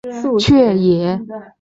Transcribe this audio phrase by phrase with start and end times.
[0.39, 1.33] 却也衣食无虑